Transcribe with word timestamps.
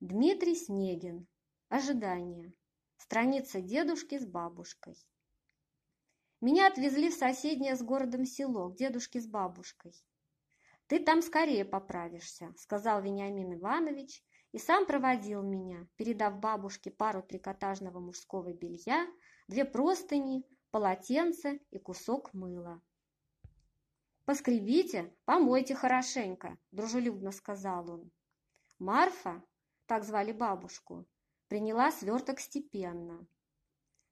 Дмитрий 0.00 0.54
Снегин. 0.54 1.26
Ожидание. 1.70 2.52
Страница 2.98 3.62
дедушки 3.62 4.18
с 4.18 4.26
бабушкой. 4.26 4.94
Меня 6.42 6.66
отвезли 6.66 7.08
в 7.08 7.14
соседнее 7.14 7.76
с 7.76 7.82
городом 7.82 8.26
село 8.26 8.68
к 8.68 8.76
дедушке 8.76 9.22
с 9.22 9.26
бабушкой. 9.26 9.94
«Ты 10.86 11.02
там 11.02 11.22
скорее 11.22 11.64
поправишься»,— 11.64 12.52
сказал 12.58 13.00
Вениамин 13.00 13.54
Иванович 13.54 14.22
и 14.52 14.58
сам 14.58 14.84
проводил 14.84 15.42
меня, 15.42 15.88
передав 15.96 16.40
бабушке 16.40 16.90
пару 16.90 17.22
трикотажного 17.22 17.98
мужского 17.98 18.52
белья, 18.52 19.06
две 19.48 19.64
простыни, 19.64 20.44
полотенце 20.72 21.60
и 21.70 21.78
кусок 21.78 22.34
мыла. 22.34 22.82
«Поскребите, 24.26 25.16
помойте 25.24 25.74
хорошенько»,— 25.74 26.58
дружелюбно 26.70 27.32
сказал 27.32 27.90
он. 27.90 28.10
Марфа, 28.78 29.42
так 29.86 30.04
звали 30.04 30.32
бабушку, 30.32 31.06
приняла 31.48 31.90
сверток 31.90 32.40
степенно. 32.40 33.26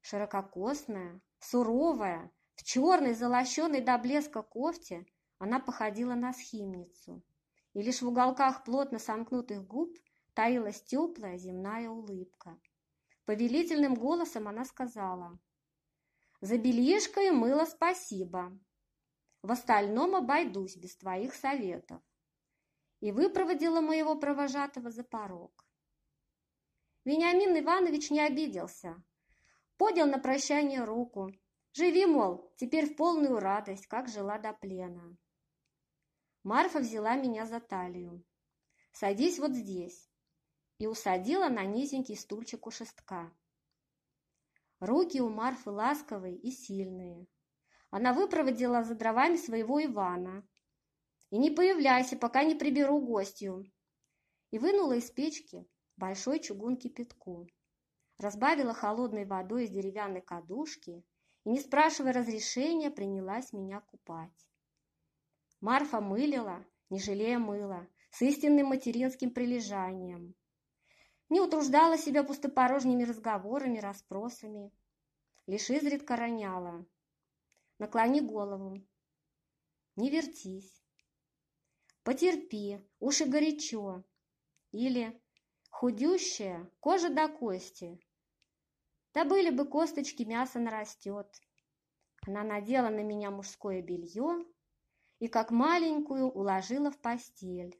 Ширококосная, 0.00 1.20
суровая, 1.38 2.30
в 2.54 2.62
черной, 2.62 3.14
залощенной 3.14 3.80
до 3.80 3.98
блеска 3.98 4.42
кофте, 4.42 5.06
она 5.38 5.60
походила 5.60 6.14
на 6.14 6.32
схимницу, 6.32 7.22
и 7.72 7.82
лишь 7.82 8.02
в 8.02 8.08
уголках 8.08 8.64
плотно 8.64 8.98
сомкнутых 8.98 9.66
губ 9.66 9.96
таилась 10.34 10.82
теплая 10.82 11.36
земная 11.38 11.88
улыбка. 11.88 12.58
Повелительным 13.24 13.94
голосом 13.94 14.48
она 14.48 14.64
сказала, 14.64 15.38
«За 16.40 16.58
бельишко 16.58 17.20
и 17.20 17.30
мыло 17.30 17.64
спасибо. 17.64 18.56
В 19.42 19.50
остальном 19.50 20.14
обойдусь 20.14 20.76
без 20.76 20.96
твоих 20.96 21.34
советов». 21.34 22.02
И 23.00 23.12
выпроводила 23.12 23.80
моего 23.80 24.14
провожатого 24.16 24.90
за 24.90 25.04
порог. 25.04 25.63
Вениамин 27.04 27.58
Иванович 27.58 28.10
не 28.10 28.20
обиделся. 28.20 29.02
Поднял 29.76 30.06
на 30.06 30.18
прощание 30.18 30.84
руку. 30.84 31.30
Живи, 31.74 32.06
мол, 32.06 32.50
теперь 32.56 32.86
в 32.86 32.96
полную 32.96 33.40
радость, 33.40 33.86
как 33.88 34.08
жила 34.08 34.38
до 34.38 34.54
плена. 34.54 35.16
Марфа 36.44 36.78
взяла 36.78 37.16
меня 37.16 37.46
за 37.46 37.60
талию. 37.60 38.24
«Садись 38.92 39.38
вот 39.38 39.52
здесь» 39.52 40.08
и 40.78 40.86
усадила 40.86 41.48
на 41.48 41.64
низенький 41.64 42.16
стульчик 42.16 42.66
у 42.66 42.70
шестка. 42.70 43.32
Руки 44.80 45.20
у 45.20 45.28
Марфы 45.28 45.70
ласковые 45.70 46.36
и 46.36 46.50
сильные. 46.50 47.26
Она 47.90 48.12
выпроводила 48.12 48.82
за 48.82 48.94
дровами 48.94 49.36
своего 49.36 49.82
Ивана. 49.84 50.46
«И 51.30 51.38
не 51.38 51.50
появляйся, 51.50 52.16
пока 52.16 52.44
не 52.44 52.54
приберу 52.54 53.00
гостью!» 53.00 53.64
И 54.50 54.58
вынула 54.58 54.94
из 54.94 55.10
печки 55.10 55.66
большой 55.96 56.40
чугун 56.40 56.76
кипятку. 56.76 57.48
Разбавила 58.18 58.74
холодной 58.74 59.24
водой 59.24 59.64
из 59.64 59.70
деревянной 59.70 60.20
кадушки 60.20 61.04
и, 61.44 61.50
не 61.50 61.60
спрашивая 61.60 62.12
разрешения, 62.12 62.90
принялась 62.90 63.52
меня 63.52 63.80
купать. 63.80 64.46
Марфа 65.60 66.00
мылила, 66.00 66.64
не 66.90 67.00
жалея 67.00 67.38
мыла, 67.38 67.88
с 68.10 68.22
истинным 68.22 68.68
материнским 68.68 69.30
прилежанием. 69.30 70.34
Не 71.28 71.40
утруждала 71.40 71.98
себя 71.98 72.22
пустопорожними 72.22 73.02
разговорами, 73.02 73.78
расспросами. 73.78 74.70
Лишь 75.46 75.70
изредка 75.70 76.16
роняла. 76.16 76.86
Наклони 77.78 78.20
голову. 78.20 78.86
Не 79.96 80.10
вертись. 80.10 80.82
Потерпи, 82.02 82.78
уши 83.00 83.24
горячо. 83.24 84.04
Или 84.70 85.20
худющая, 85.74 86.70
кожа 86.78 87.10
до 87.10 87.26
кости. 87.28 87.98
Да 89.12 89.24
были 89.24 89.50
бы 89.50 89.64
косточки, 89.66 90.22
мясо 90.22 90.60
нарастет. 90.60 91.26
Она 92.26 92.44
надела 92.44 92.90
на 92.90 93.02
меня 93.02 93.32
мужское 93.32 93.82
белье 93.82 94.46
и, 95.18 95.26
как 95.26 95.50
маленькую, 95.50 96.30
уложила 96.30 96.92
в 96.92 96.98
постель. 97.00 97.76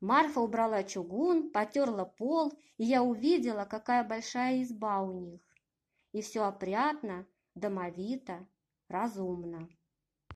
Марфа 0.00 0.40
убрала 0.40 0.84
чугун, 0.84 1.50
потерла 1.50 2.04
пол, 2.04 2.52
и 2.76 2.84
я 2.84 3.02
увидела, 3.02 3.64
какая 3.64 4.04
большая 4.04 4.62
изба 4.62 5.00
у 5.00 5.12
них. 5.12 5.40
И 6.12 6.20
все 6.20 6.44
опрятно, 6.44 7.26
домовито, 7.54 8.46
разумно. 8.88 9.66